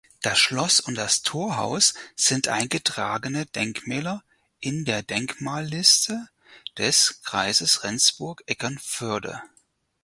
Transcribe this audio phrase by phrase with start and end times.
[0.23, 4.23] Das Schloss und das Torhaus sind eingetragene Denkmäler
[4.59, 6.27] in der Denkmalliste
[6.75, 9.43] des Kreises Rendsburg-Eckernförde.